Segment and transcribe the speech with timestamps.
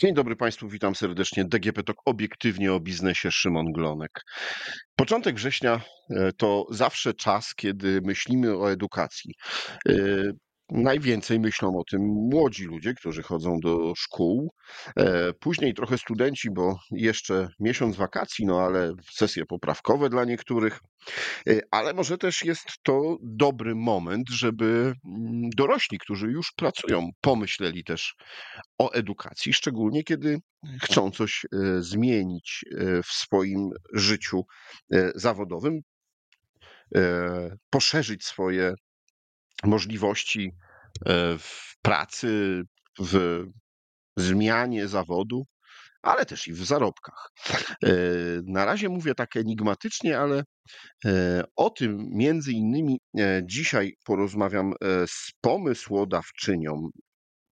[0.00, 1.44] Dzień dobry Państwu, witam serdecznie.
[1.44, 4.22] DGP Talk obiektywnie o biznesie, Szymon Glonek.
[4.96, 9.34] Początek września e, to zawsze czas, kiedy myślimy o edukacji.
[10.70, 14.54] Najwięcej myślą o tym młodzi ludzie, którzy chodzą do szkół.
[14.96, 20.80] E, Później trochę studenci, bo jeszcze miesiąc wakacji, no ale sesje poprawkowe dla niektórych.
[21.48, 24.64] E, Ale może też jest to dobry moment, żeby
[25.04, 28.14] mm, dorośli, którzy już pracują, pomyśleli też
[28.78, 30.38] o edukacji, szczególnie kiedy
[30.82, 32.64] chcą coś e, zmienić
[33.04, 34.44] w swoim życiu
[35.14, 35.80] zawodowym,
[37.70, 38.74] poszerzyć swoje
[39.64, 40.50] możliwości
[41.06, 42.62] e, w pracy,
[42.98, 43.44] w
[44.16, 45.46] zmianie zawodu,
[46.02, 47.30] ale też i w zarobkach.
[47.84, 47.90] E,
[48.44, 50.42] Na razie mówię tak enigmatycznie, ale
[51.04, 53.00] e, o tym między innymi
[53.44, 54.72] dzisiaj porozmawiam
[55.06, 56.88] z pomysłodawczynią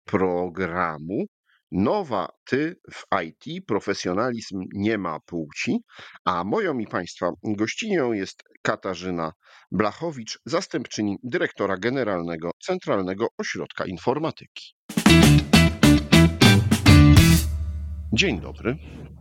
[0.04, 1.26] programu
[1.72, 5.78] Nowa Ty w IT, profesjonalizm nie ma płci,
[6.24, 9.32] a moją i Państwa gościnią jest Katarzyna
[9.70, 14.74] Blachowicz, zastępczyni dyrektora generalnego Centralnego Ośrodka Informatyki.
[18.12, 18.76] Dzień dobry.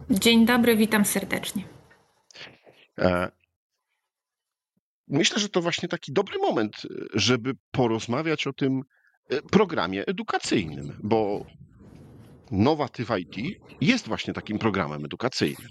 [0.10, 1.64] Dzień dobry, witam serdecznie.
[3.00, 3.32] E,
[5.10, 6.76] Myślę, że to właśnie taki dobry moment,
[7.14, 8.82] żeby porozmawiać o tym
[9.30, 11.46] e, programie edukacyjnym, bo
[12.52, 13.36] Nowa Ty w IT
[13.82, 15.70] jest właśnie takim programem edukacyjnym.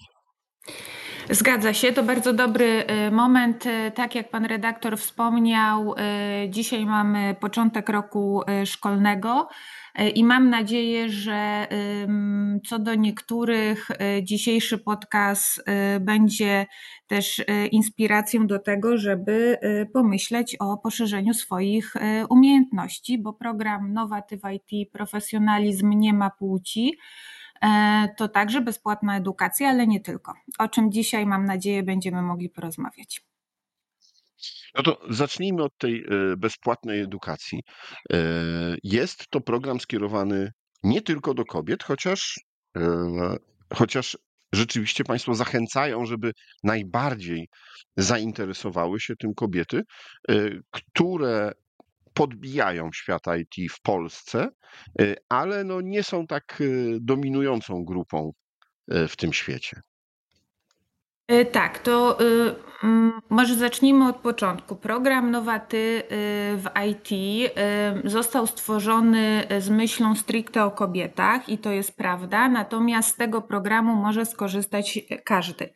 [1.31, 3.67] Zgadza się, to bardzo dobry y, moment.
[3.67, 9.49] Y, Tak jak pan redaktor wspomniał, y, dzisiaj mamy początek roku szkolnego
[10.15, 11.67] i mam nadzieję, że
[12.69, 13.89] co do niektórych
[14.23, 15.65] dzisiejszy podcast
[16.01, 16.67] będzie
[17.07, 19.59] też inspiracją do tego, żeby
[19.93, 21.95] pomyśleć o poszerzeniu swoich
[22.31, 26.99] umiejętności, bo program Nowa Ty w IT, profesjonalizm nie ma płci.
[27.63, 30.35] E, to także bezpłatna edukacja, ale nie tylko.
[30.59, 33.21] O czym dzisiaj, mam nadzieję, będziemy mogli porozmawiać.
[34.75, 37.61] No to zacznijmy od tej e, bezpłatnej edukacji.
[38.13, 38.17] E,
[38.83, 42.41] Jest to program skierowany nie tylko do kobiet, chociaż,
[43.75, 44.19] chociaż
[44.53, 46.33] rzeczywiście Państwo zachęcają, żeby
[46.65, 47.49] najbardziej
[47.97, 49.83] zainteresowały się tym kobiety,
[50.71, 51.53] które
[52.19, 54.49] podbijają świat IT w Polsce,
[55.01, 56.65] e, ale no nie są tak e,
[57.01, 58.33] dominującą grupą
[58.91, 59.81] e, w tym świecie.
[61.29, 62.55] E, Tak, to y,
[63.31, 64.77] może zacznijmy od początku.
[64.77, 66.03] Program Nowaty y,
[66.57, 73.09] w IT y, został stworzony z myślą stricte o kobietach i to jest prawda, natomiast
[73.09, 75.75] z tego programu może skorzystać każdy.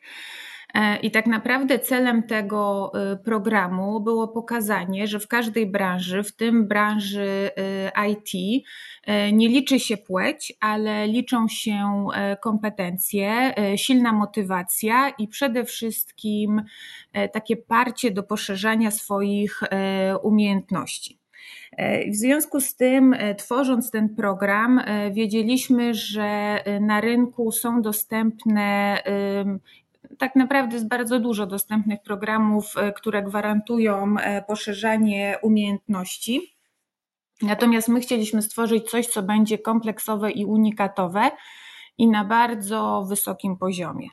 [0.73, 6.35] E, I tak naprawdę celem tego y, programu było pokazanie, że w każdej branży, w
[6.35, 7.51] tym branży
[8.07, 8.63] y, IT,
[9.33, 16.61] nie liczy się płeć, ale liczą się e, kompetencje, e, silna motywacja i przede wszystkim
[17.13, 21.19] e, takie parcie do poszerzania swoich e, umiejętności.
[21.77, 26.23] E, W związku z tym, e, tworząc ten program, e, wiedzieliśmy, że
[26.65, 28.97] e, na rynku są dostępne
[30.17, 36.55] tak naprawdę jest bardzo dużo dostępnych programów, e, które gwarantują e, poszerzanie umiejętności.
[37.41, 41.31] Natomiast my chcieliśmy stworzyć coś, co będzie kompleksowe i unikatowe
[41.97, 44.07] i na bardzo wysokim poziomie.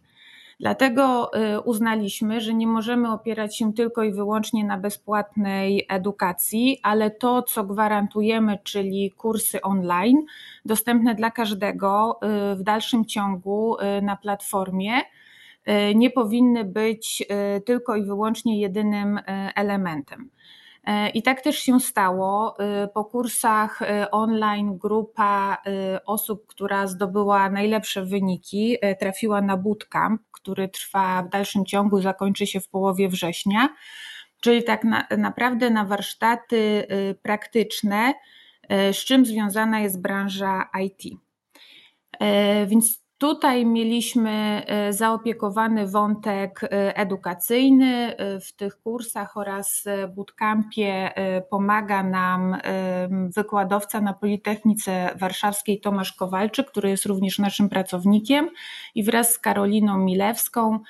[0.60, 7.10] Dlatego y, uznaliśmy, że nie możemy opierać się tylko i wyłącznie na bezpłatnej edukacji, ale
[7.10, 10.16] to, co gwarantujemy, czyli kursy online,
[10.64, 12.20] dostępne dla każdego
[12.56, 14.92] w dalszym ciągu na platformie,
[15.94, 17.22] nie powinny być
[17.56, 19.22] y, tylko i wyłącznie jedynym y,
[19.54, 20.30] elementem.
[20.84, 22.56] E, I tak też się stało.
[22.94, 25.62] Po kursach online grupa
[26.06, 32.60] osób, która zdobyła najlepsze wyniki, trafiła na bootcamp, który trwa w dalszym ciągu, zakończy się
[32.60, 33.68] w połowie września.
[34.40, 36.86] Czyli tak na, naprawdę na warsztaty
[37.22, 38.14] praktyczne,
[38.70, 41.18] z czym związana jest branża IT.
[42.20, 48.16] E, Więc tutaj mieliśmy e, zaopiekowany wątek e, edukacyjny.
[48.16, 49.84] E, W tych kursach oraz
[50.16, 51.10] bootcampie
[51.50, 52.56] pomaga nam
[53.36, 58.50] wykładowca na Politechnice Warszawskiej Tomasz Kowalczyk, który jest również naszym pracownikiem
[58.94, 60.80] i wraz z Karoliną Milewską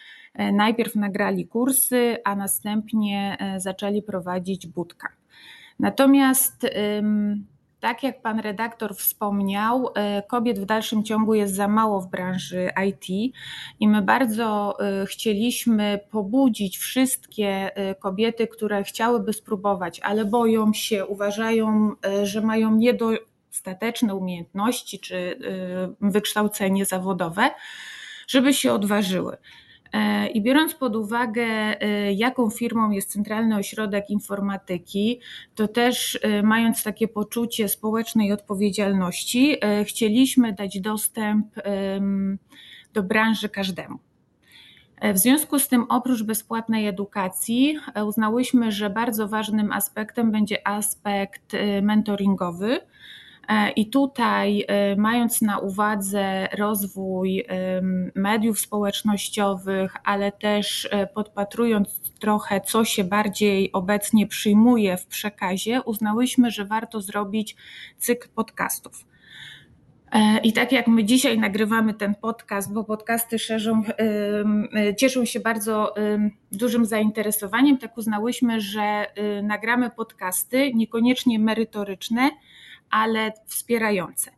[0.53, 5.15] najpierw nagrali kursy, a następnie zaczęli prowadzić bootcamp.
[5.79, 6.67] Natomiast
[7.81, 12.71] tak jak pan redaktor wspomniał, e, kobiet w dalszym ciągu jest za mało w branży
[12.89, 13.35] IT
[13.81, 21.07] i my bardzo e, chcieliśmy pobudzić wszystkie e, kobiety, które chciałyby spróbować, ale boją się,
[21.07, 21.93] uważają,
[22.23, 23.11] że mają nie do
[23.51, 25.39] stateczne umiejętności czy
[26.01, 27.51] wykształcenie zawodowe,
[28.29, 29.37] żeby się odważyły.
[29.93, 35.21] E, I biorąc pod uwagę, e, jaką firmą jest Centralny Ośrodek Informatyki,
[35.55, 41.47] to też e, mając takie poczucie społecznej odpowiedzialności, chcieliśmy dać dostęp
[42.93, 43.99] do branży każdemu.
[45.15, 51.53] W związku z tym, oprócz bezpłatnej edukacji, uznałyśmy, że bardzo ważnym aspektem będzie aspekt
[51.83, 52.81] mentoringowy
[53.77, 57.45] I tutaj, e, mając na uwadze rozwój
[58.15, 66.51] mediów społecznościowych, ale też e, podpatrując trochę, co się bardziej obecnie przyjmuje w przekazie, uznałyśmy,
[66.51, 67.57] że warto zrobić
[67.99, 69.05] cykl podcastów.
[70.43, 73.83] I tak jak my dzisiaj nagrywamy ten podcast, bo podcasty szerzą,
[74.99, 75.95] cieszą się bardzo
[76.53, 79.07] dużym zainteresowaniem, tak uznałyśmy, że
[79.43, 82.31] nagramy podcasty niekoniecznie merytoryczne,
[82.91, 84.31] ale wspierające.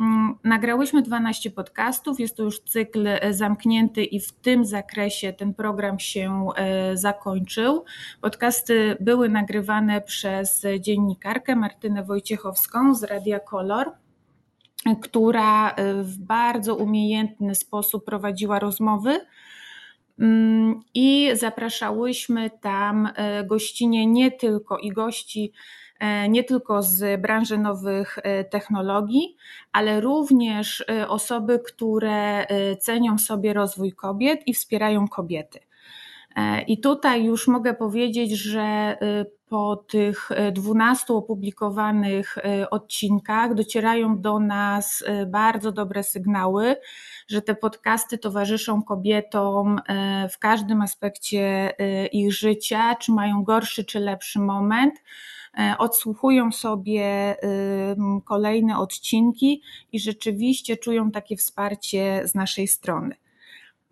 [0.00, 5.54] Mm, nagrałyśmy 12 podcastów, jest to już cykl e, zamknięty i w tym zakresie ten
[5.54, 7.84] program się e, zakończył.
[8.20, 13.92] Podcasty były nagrywane przez dziennikarkę Martynę Wojciechowską z Radia Kolor
[15.02, 19.20] która e, w bardzo umiejętny sposób prowadziła rozmowy.
[20.18, 23.08] Mm, I zapraszałyśmy tam
[23.44, 25.52] gościnie nie tylko i gości
[26.28, 29.36] nie tylko z branży nowych e, technologii,
[29.72, 32.46] ale również e, osoby, które
[32.80, 35.60] cenią sobie rozwój kobiet i wspierają kobiety.
[36.66, 38.96] I tutaj już mogę powiedzieć, że
[39.48, 42.38] po tych 12 opublikowanych
[42.70, 46.76] odcinkach docierają do nas bardzo dobre sygnały,
[47.28, 49.80] że te podcasty towarzyszą kobietom
[50.30, 51.72] w każdym aspekcie
[52.12, 54.94] ich życia, czy mają gorszy czy lepszy moment
[55.45, 55.45] E,
[55.78, 57.36] odsłuchują sobie
[58.24, 59.62] kolejne odcinki
[59.92, 63.16] i rzeczywiście czują takie wsparcie z naszej strony.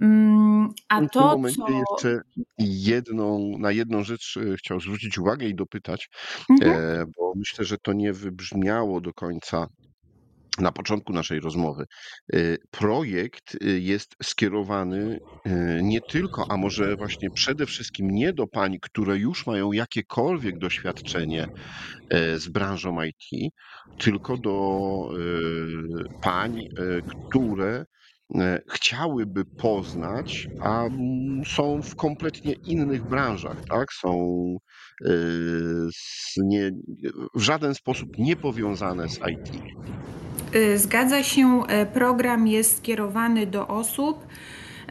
[0.00, 2.08] Mm, a w to, tym momencie co...
[2.08, 2.20] jeszcze
[2.58, 6.10] jedną, na jedną rzecz e, chciał zwrócić uwagę i dopytać,
[6.50, 6.72] mhm.
[6.72, 9.66] E, bo myślę, że to nie wybrzmiało do końca
[10.58, 11.84] na początku naszej rozmowy.
[12.34, 18.46] Y, projekt y, jest skierowany y, nie tylko, a może właśnie przede wszystkim nie do
[18.46, 21.48] pań, które już mają jakiekolwiek doświadczenie
[22.36, 23.52] z branżą IT,
[23.96, 25.08] tylko do
[26.20, 26.64] pań,
[27.30, 27.84] które
[28.70, 30.84] chciałyby poznać, a
[31.46, 33.92] są w kompletnie innych branżach, tak?
[33.92, 34.10] Są
[36.36, 36.70] nie,
[37.34, 39.62] w żaden sposób niepowiązane z IT.
[40.54, 44.26] Y, zgadza się, e, program jest skierowany do osób,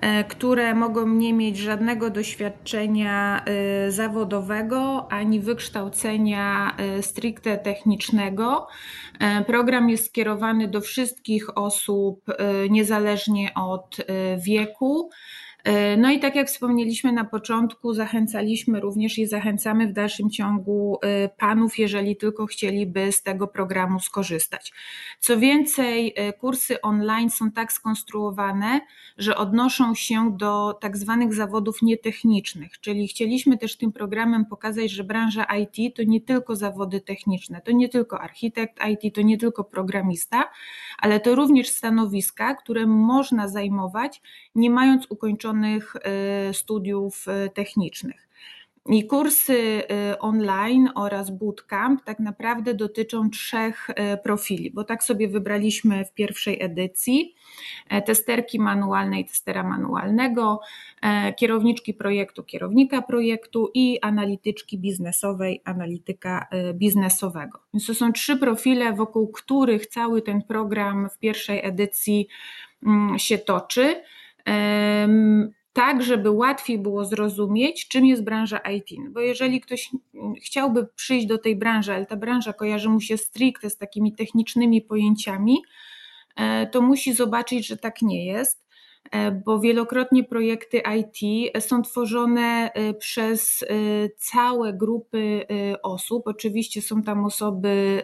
[0.02, 3.46] e, które mogą nie mieć żadnego doświadczenia
[3.90, 8.68] zawodowego ani wykształcenia stricte technicznego.
[9.48, 12.26] Program jest skierowany do wszystkich osób,
[12.70, 13.98] niezależnie od
[14.46, 15.10] wieku.
[15.64, 21.00] E, no i tak jak wspomnieliśmy na początku, zachęcaliśmy również i zachęcamy w dalszym ciągu
[21.02, 24.74] e, panów, jeżeli tylko chcieliby z tego programu skorzystać.
[25.20, 28.82] Co więcej, e, kursy online są tak skonstruowane,
[29.18, 35.04] że odnoszą się do tak zwanych zawodów nietechnicznych, czyli chcieliśmy też tym programem pokazać, że
[35.04, 39.64] branża IT to nie tylko zawody techniczne, to nie tylko architekt IT, to nie tylko
[39.64, 40.50] programista,
[41.00, 44.22] ale to również stanowiska, które można zajmować
[44.56, 45.96] nie mając ukończonych
[46.50, 48.28] y, studiów y, technicznych.
[48.86, 49.54] I kursy
[50.14, 53.88] y, online oraz bootcamp tak naprawdę dotyczą trzech
[54.24, 57.36] profili, bo tak sobie wybraliśmy w pierwszej edycji:
[57.90, 60.60] e, testerki manualnej, testera manualnego,
[61.02, 67.60] e, kierowniczki projektu, kierownika projektu i analityczki biznesowej, analityka biznesowego.
[67.74, 72.28] Więc to są trzy profile, wokół których cały ten program w pierwszej edycji
[72.86, 74.04] mm, się toczy
[75.74, 78.88] tak, żeby łatwiej było zrozumieć, czym jest branża IT.
[79.00, 79.90] No bo jeżeli ktoś
[80.44, 84.82] chciałby przyjść do tej branży, ale ta branża kojarzy mu się stricte z takimi technicznymi
[84.82, 85.58] pojęciami,
[86.36, 88.63] e, to musi zobaczyć, że tak nie jest.
[89.12, 93.66] E, bo wielokrotnie projekty IT są tworzone e, przez e,
[94.18, 95.46] całe grupy
[95.84, 96.28] osób.
[96.28, 98.04] Oczywiście są tam osoby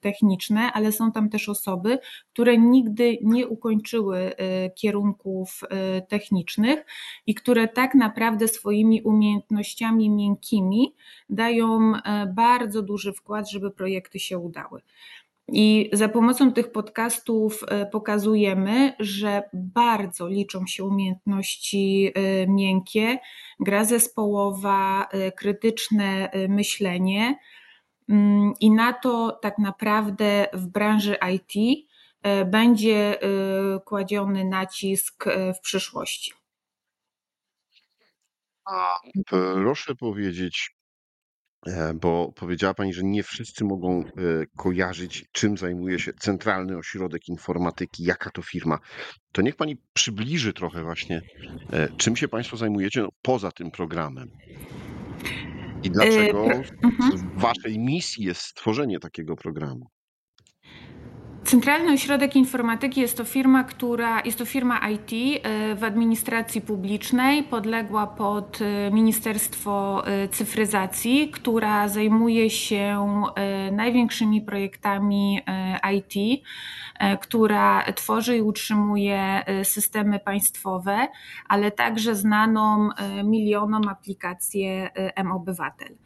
[0.00, 1.98] techniczne, ale są tam też osoby,
[2.32, 4.32] które nigdy nie ukończyły
[4.76, 5.60] kierunków
[6.08, 6.84] technicznych
[7.26, 10.94] i które tak naprawdę swoimi umiejętnościami miękkimi
[11.30, 11.92] dają
[12.34, 14.80] bardzo duży wkład, żeby projekty się udały.
[15.52, 23.18] I za pomocą tych podcastów e, pokazujemy, że bardzo liczą się umiejętności e, miękkie,
[23.60, 27.38] gra zespołowa, e, krytyczne myślenie.
[28.08, 31.86] Mm, I na to tak naprawdę w branży IT
[32.46, 33.18] będzie
[33.84, 35.24] kładziony nacisk
[35.56, 36.32] w przyszłości.
[39.54, 40.79] Proszę powiedzieć,
[41.94, 44.10] bo powiedziała Pani, że nie wszyscy mogą e,
[44.56, 48.78] kojarzyć, czym zajmuje się Centralny Ośrodek Informatyki, jaka to firma.
[49.32, 51.20] To niech Pani przybliży trochę właśnie,
[51.72, 54.28] e, czym się Państwo zajmujecie no, poza tym programem.
[55.82, 57.16] I dlaczego Mhm.
[57.16, 59.86] w Waszej misji jest stworzenie takiego programu?
[61.50, 67.42] Centralny Ośrodek Informatyki jest to firma, która jest to firma IT e, w administracji publicznej,
[67.42, 73.00] podległa pod e, Ministerstwo e, Cyfryzacji, która zajmuje się
[73.72, 75.40] największymi projektami
[75.94, 76.42] IT,
[77.20, 81.08] która tworzy i utrzymuje systemy państwowe,
[81.48, 82.88] ale także znaną
[83.24, 85.96] milionom aplikację M-Obywatel.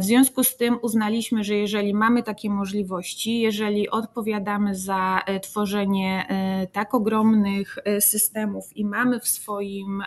[0.00, 6.26] W związku z tym uznaliśmy, że jeżeli mamy takie możliwości, jeżeli odpowiadamy za e, tworzenie
[6.28, 10.02] e, tak ogromnych e, systemów i mamy w swoim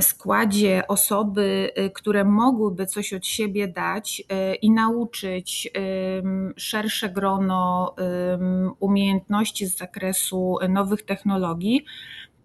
[0.00, 4.22] składzie osoby, które mogłyby coś od siebie dać
[4.62, 5.70] i nauczyć
[6.56, 7.94] szersze grono
[8.80, 11.84] umiejętności z zakresu nowych technologii,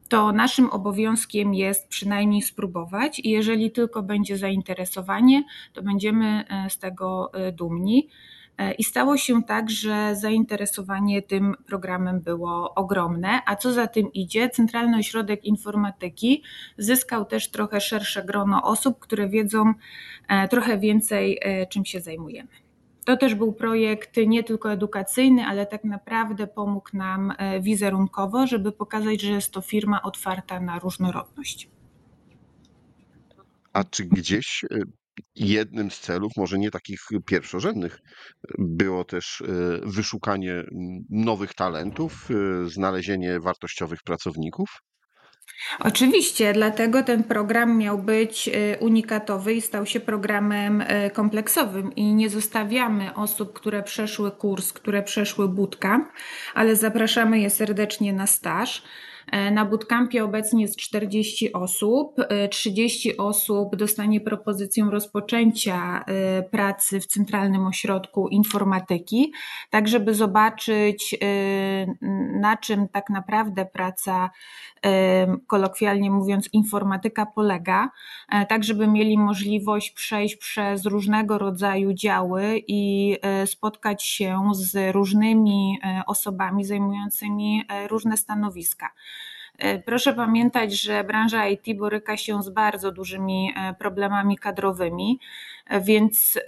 [0.10, 7.32] to naszym obowiązkiem jest przynajmniej spróbować i jeżeli tylko będzie zainteresowanie, to będziemy z tego
[7.54, 8.10] dumni.
[8.58, 14.14] E, I stało się tak, że zainteresowanie tym programem było ogromne, a co za tym
[14.14, 16.44] idzie, Centralny Ośrodek Informatyki
[16.78, 19.74] zyskał też trochę szersze grono osób, które wiedzą
[20.50, 22.50] trochę więcej, czym się zajmujemy.
[23.06, 28.72] To też był projekt nie tylko edukacyjny, ale tak naprawdę pomógł nam e, wizerunkowo, żeby
[28.72, 31.70] pokazać, że jest to firma otwarta na różnorodność.
[33.74, 34.80] A czy gdzieś e,
[35.36, 37.98] jednym z celów, może nie takich pierwszorzędnych,
[38.58, 39.46] było też e,
[39.84, 40.64] wyszukanie
[41.10, 42.30] nowych talentów,
[42.66, 44.70] znalezienie wartościowych pracowników?
[45.80, 52.30] Oczywiście, dlatego ten program miał być y, unikatowy i stał się programem kompleksowym i nie
[52.30, 56.10] zostawiamy osób, które przeszły kurs, które przeszły bootcamp,
[56.54, 58.84] ale zapraszamy je serdecznie na staż.
[59.32, 62.16] E, na bootcampie obecnie jest 40 osób.
[62.52, 69.34] 30 e, osób dostanie propozycję rozpoczęcia e, pracy w Centralnym Ośrodku Informatyki,
[69.70, 71.16] tak żeby zobaczyć,
[72.42, 74.30] na czym tak naprawdę praca,
[75.48, 77.90] kolokwialnie mówiąc, informatyka polega,
[78.50, 83.16] tak żeby mieli możliwość przejść przez różnego rodzaju działy i
[83.46, 88.92] spotkać się z różnymi osobami zajmującymi różne stanowiska.
[89.58, 95.20] E, proszę pamiętać, że branża IT boryka się z bardzo dużymi e, problemami kadrowymi,
[95.68, 96.40] e, więc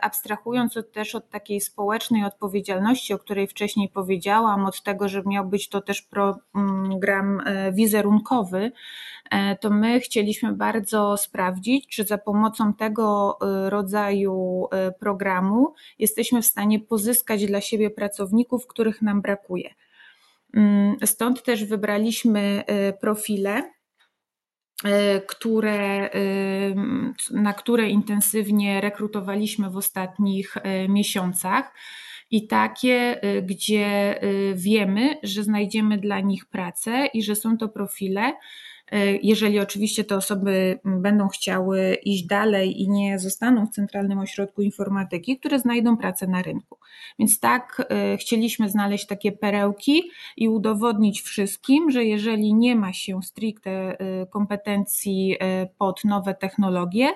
[0.00, 5.68] abstrahując też od takiej społecznej odpowiedzialności, o której wcześniej powiedziałam, od tego, że miał być
[5.68, 7.42] to też program
[7.72, 8.72] wizerunkowy,
[9.60, 14.68] to my chcieliśmy bardzo sprawdzić, czy za pomocą tego rodzaju
[15.00, 19.70] programu jesteśmy w stanie pozyskać dla siebie pracowników, których nam brakuje.
[20.54, 24.90] Mm, stąd też wybraliśmy y, profile, y,
[25.26, 26.74] które, y,
[27.30, 30.56] na które intensywnie rekrutowaliśmy w ostatnich
[30.88, 31.74] miesiącach
[32.30, 34.20] i takie, gdzie
[34.54, 38.32] wiemy, że znajdziemy dla nich pracę i że są to profile,
[39.22, 45.38] jeżeli oczywiście te osoby będą chciały iść dalej i nie zostaną w Centralnym Ośrodku Informatyki,
[45.38, 46.78] które znajdą pracę na rynku.
[47.18, 50.02] Więc tak e, chcieliśmy znaleźć takie perełki
[50.36, 55.36] i udowodnić wszystkim, że jeżeli nie ma się stricte e, kompetencji
[55.78, 57.08] pod nowe technologie,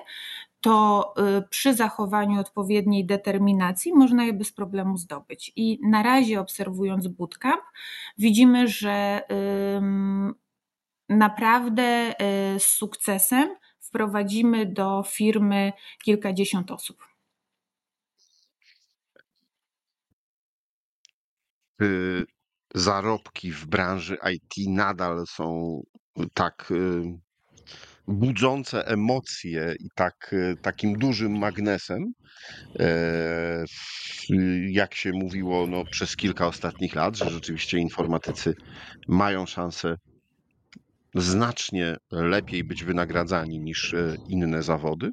[0.61, 1.13] to
[1.49, 5.51] przy zachowaniu odpowiedniej determinacji można je bez problemu zdobyć.
[5.55, 7.61] I na razie obserwując bootcamp,
[8.17, 9.21] widzimy, że
[11.09, 12.13] naprawdę
[12.55, 15.73] y, z sukcesem wprowadzimy do firmy
[16.03, 16.97] kilkadziesiąt osób.
[21.79, 22.25] Czy
[22.75, 25.79] zarobki w branży IT nadal są
[26.33, 27.19] tak y,
[28.07, 32.13] budzące emocje i tak, y, takim dużym magnesem,
[32.79, 33.65] e,
[34.69, 38.55] jak się mówiło no, przez kilka ostatnich lat, że rzeczywiście informatycy
[39.07, 39.95] mają szansę
[41.15, 45.11] znacznie lepiej być wynagradzani niż e, inne zawody?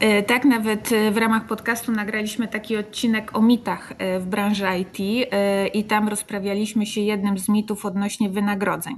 [0.00, 5.28] E, tak, nawet e, w ramach podcastu nagraliśmy taki odcinek o mitach w branży IT
[5.74, 8.94] i tam rozprawialiśmy się jednym z mitów odnośnie wynagrodzeń.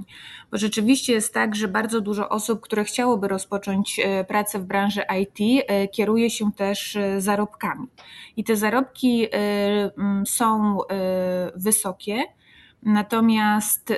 [0.51, 5.65] Bo rzeczywiście jest tak, że bardzo dużo osób, które chciałoby rozpocząć pracę w branży IT,
[5.91, 7.87] kieruje się też zarobkami.
[8.37, 9.27] I te zarobki
[10.25, 10.77] są
[11.55, 12.23] wysokie.
[12.85, 13.93] Natomiast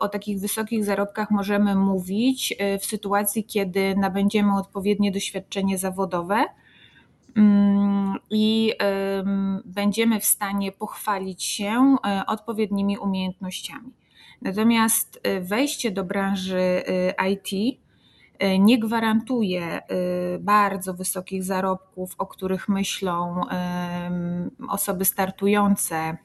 [0.00, 6.44] o takich wysokich zarobkach możemy mówić w sytuacji, kiedy nabędziemy odpowiednie doświadczenie zawodowe
[7.36, 8.72] mm, i
[9.64, 13.92] będziemy w stanie pochwalić się e, odpowiednimi umiejętnościami.
[14.42, 16.82] Natomiast wejście do branży
[17.30, 17.78] IT
[18.58, 19.82] nie gwarantuje
[20.40, 23.40] bardzo wysokich zarobków, o których myślą
[24.68, 26.16] osoby startujące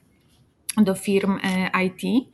[0.76, 2.28] do firm e, IT,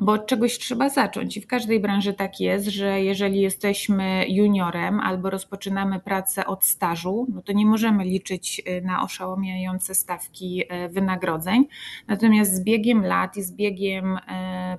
[0.00, 1.36] bo od czegoś trzeba zacząć.
[1.36, 7.26] I w każdej branży tak jest, że jeżeli jesteśmy juniorem albo rozpoczynamy pracę od stażu,
[7.34, 11.66] no to nie możemy liczyć e, na oszałamiające stawki e, wynagrodzeń.
[12.08, 14.18] Natomiast z biegiem lat i z biegiem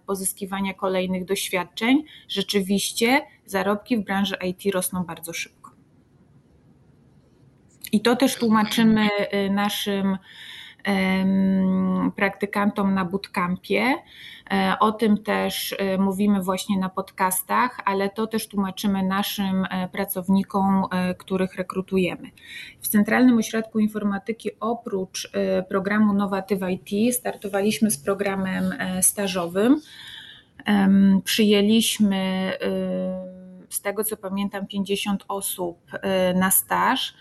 [0.06, 5.72] pozyskiwania kolejnych doświadczeń, rzeczywiście zarobki w branży IT rosną bardzo szybko.
[7.92, 9.08] I to też tłumaczymy
[9.50, 10.18] naszym
[12.16, 13.96] praktykantom na bootcampie.
[14.52, 19.88] E, o tym też e, mówimy właśnie na podcastach, ale to też tłumaczymy naszym e,
[19.88, 20.86] pracownikom,
[21.18, 22.30] których rekrutujemy.
[22.82, 25.32] W Centralnym Ośrodku Informatyki oprócz
[25.70, 29.82] programu Nowatyw IT startowaliśmy z programem stażowym.
[31.24, 32.52] Przyjęliśmy
[33.70, 35.78] z tego co pamiętam 50 osób
[36.36, 37.14] na staż.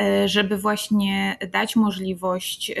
[0.00, 2.74] E, żeby właśnie dać możliwość e,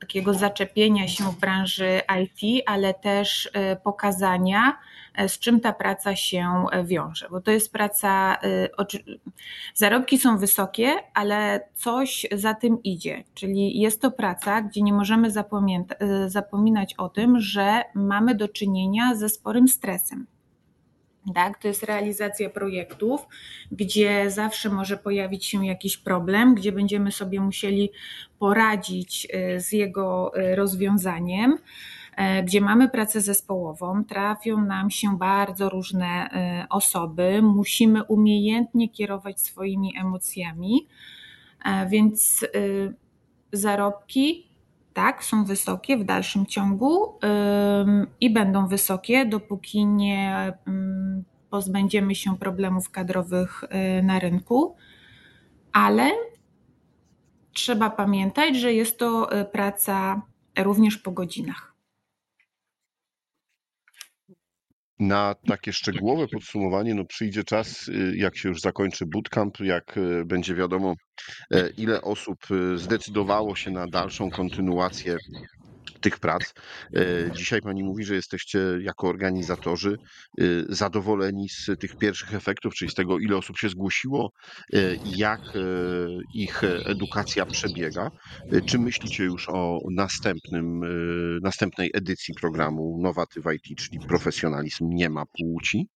[0.00, 4.78] takiego zaczepienia się w branży IT, ale też e, pokazania,
[5.28, 7.28] z czym ta praca się wiąże.
[7.30, 8.36] Bo to jest praca,
[9.74, 13.24] zarobki są wysokie, ale coś za tym idzie.
[13.34, 15.30] Czyli jest to praca, gdzie nie możemy
[16.26, 20.26] zapominać o tym, że mamy do czynienia ze sporym stresem
[21.34, 21.58] tak?
[21.58, 23.26] To jest realizacja projektów,
[23.72, 27.90] gdzie zawsze może pojawić się jakiś problem, gdzie będziemy sobie musieli
[28.38, 35.68] poradzić y, z jego y, rozwiązaniem, y, gdzie mamy pracę zespołową, trafią nam się bardzo
[35.68, 36.28] różne
[36.70, 40.86] osoby, musimy umiejętnie kierować swoimi emocjami,
[41.88, 42.46] więc
[43.52, 44.47] zarobki
[44.94, 47.18] tak, są wysokie w dalszym ciągu
[48.20, 50.52] i będą wysokie, dopóki nie
[51.50, 54.76] pozbędziemy się problemów kadrowych y, na rynku,
[55.72, 56.10] ale
[57.52, 60.22] trzeba pamiętać, że jest to y, praca
[60.58, 61.67] również po godzinach.
[64.98, 70.54] Na takie szczegółowe podsumowanie no przyjdzie czas, y, jak się już zakończy bootcamp, jak będzie
[70.54, 70.94] wiadomo,
[71.50, 72.38] e, ile osób
[72.74, 75.16] zdecydowało się na dalszą kontynuację
[76.10, 76.54] tych prac.
[76.96, 79.96] E, dzisiaj Pani mówi, że jesteście jako organizatorzy
[80.40, 84.32] e, zadowoleni z tych pierwszych efektów, czyli z tego, ile osób się zgłosiło,
[84.72, 84.78] e,
[85.16, 85.40] jak
[86.34, 88.10] ich edukacja przebiega.
[88.66, 90.80] Czy myślicie już o następnym,
[91.42, 95.88] następnej edycji programu Nowatyw IT, czyli profesjonalizm nie ma płci?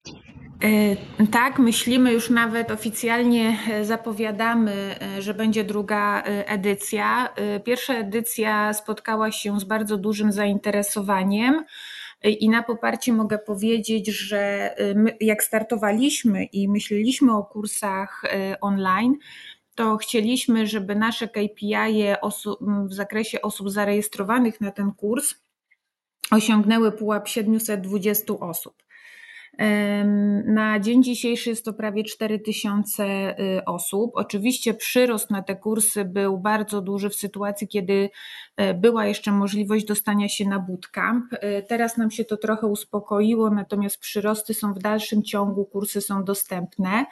[1.30, 7.28] Tak, myślimy już nawet oficjalnie zapowiadamy, że będzie druga edycja.
[7.64, 11.64] Pierwsza edycja spotkała się z bardzo dużym zainteresowaniem.
[12.24, 18.22] I na poparcie mogę powiedzieć, że my, jak startowaliśmy i myśleliśmy o kursach
[18.60, 19.16] online,
[19.74, 21.74] to chcieliśmy, żeby nasze KPI
[22.88, 25.34] w zakresie osób zarejestrowanych na ten kurs
[26.30, 28.81] osiągnęły pułap 720 osób.
[30.44, 34.10] Na dzień dzisiejszy jest to prawie 4000 y, osób.
[34.14, 38.10] Oczywiście przyrost na te kursy był bardzo duży w sytuacji, kiedy
[38.56, 41.24] e, była jeszcze możliwość dostania się na bootcamp.
[41.32, 46.24] E, teraz nam się to trochę uspokoiło, natomiast przyrosty są w dalszym ciągu, kursy są
[46.24, 47.06] dostępne.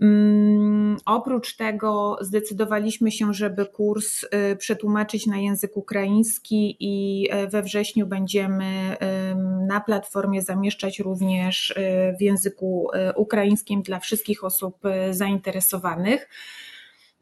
[0.00, 7.62] Mm, oprócz tego zdecydowaliśmy się, żeby kurs y, przetłumaczyć na język ukraiński i e, we
[7.62, 8.96] wrześniu będziemy
[9.68, 11.74] na platformie zamieszczać również y,
[12.18, 14.78] w języku y, ukraińskim dla wszystkich osób
[15.10, 16.28] zainteresowanych.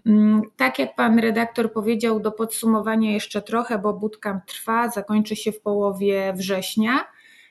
[0.06, 5.52] Mm, tak jak pan redaktor powiedział, do podsumowania jeszcze trochę, bo bootcamp trwa, zakończy się
[5.52, 7.04] w połowie września.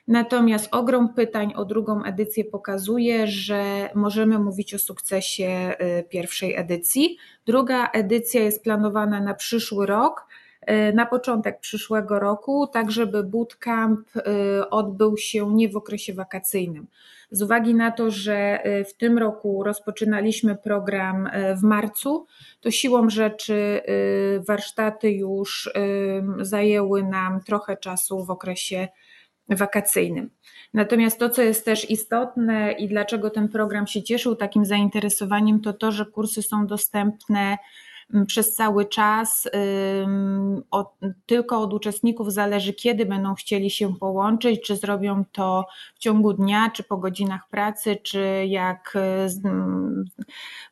[0.08, 7.16] Natomiast ogrom pytań o drugą edycję pokazuje, że możemy mówić o sukcesie y, pierwszej edycji.
[7.46, 10.26] Druga edycja jest planowana na przyszły rok.
[10.94, 14.08] na początek przyszłego roku, tak żeby bootcamp
[14.70, 16.86] odbył się nie w okresie wakacyjnym.
[17.30, 22.26] Z uwagi na to, że w tym roku rozpoczynaliśmy program w marcu,
[22.60, 23.80] to siłą rzeczy
[24.48, 25.70] warsztaty już
[26.40, 28.88] zajęły nam trochę czasu w okresie
[29.48, 30.30] wakacyjnym.
[30.74, 35.72] Natomiast to, co jest też istotne i dlaczego ten program się cieszył takim zainteresowaniem, to
[35.72, 37.58] to, że kursy są dostępne
[38.14, 39.48] mm, przez cały czas.
[40.70, 40.94] Od,
[41.26, 46.70] tylko od uczestników zależy, kiedy będą chcieli się połączyć, czy zrobią to w ciągu dnia,
[46.70, 48.94] czy po godzinach pracy, czy jak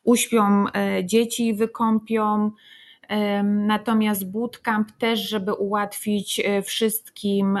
[0.03, 2.51] uśpią e, dzieci, wykąpią.
[3.43, 7.59] Natomiast bootcamp też, żeby ułatwić e, wszystkim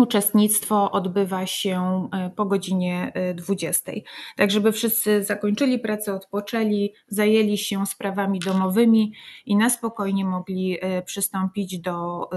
[0.00, 3.92] Uczestnictwo odbywa się e, po godzinie 20.
[3.92, 3.94] E,
[4.36, 9.12] tak, żeby wszyscy zakończyli pracę, odpoczęli, zajęli się sprawami domowymi
[9.46, 12.28] i na spokojnie mogli e, przystąpić do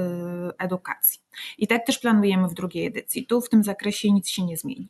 [0.60, 1.21] edukacji.
[1.58, 3.26] I tak też planujemy w drugiej edycji.
[3.28, 4.89] Tu w tym zakresie nic się nie zmieni.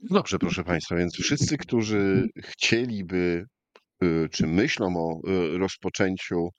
[0.00, 3.46] Dobrze, proszę Państwa, więc wszyscy, którzy chcieliby
[4.30, 5.20] czy myślą o
[5.58, 6.50] rozpoczęciu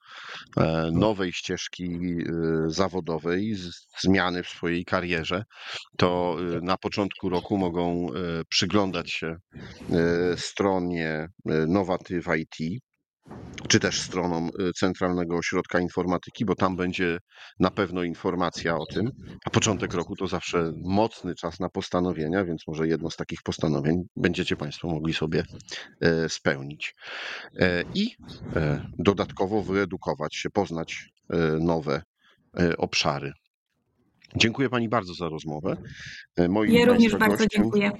[0.56, 2.24] E, nowej ścieżki e,
[2.66, 3.54] zawodowej,
[4.00, 5.44] zmiany w swojej karierze,
[5.96, 8.06] to e, na początku roku mogą
[8.48, 9.36] przyglądać się
[10.36, 11.28] stronie
[11.68, 12.82] Nowatyw IT,
[13.68, 17.18] czy też stroną Centralnego Ośrodka Informatyki, bo tam będzie
[17.60, 19.10] na pewno informacja o tym.
[19.44, 24.02] A początek roku to zawsze mocny czas na postanowienia, więc może jedno z takich postanowień
[24.16, 25.44] będziecie Państwo mogli sobie
[26.28, 26.94] spełnić.
[27.94, 28.16] I
[28.98, 31.08] dodatkowo wyedukować się, poznać
[31.60, 32.02] nowe
[32.78, 33.32] obszary.
[34.36, 35.76] Dziękuję Pani bardzo za rozmowę.
[36.48, 37.62] Moim ja również bardzo gościem...
[37.62, 37.90] dziękuję.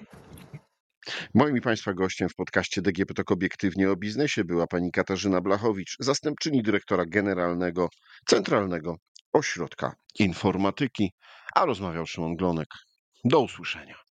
[1.35, 5.97] Moim i Państwa gościem w podcaście DGP Tok Obiektywnie o Biznesie była pani Katarzyna Blachowicz,
[6.01, 7.89] zastępczyni dyrektora generalnego
[8.27, 8.97] Centralnego
[9.33, 11.13] Ośrodka Informatyki,
[11.55, 12.69] a rozmawiał Szymon Glonek.
[13.25, 14.08] Do usłyszenia.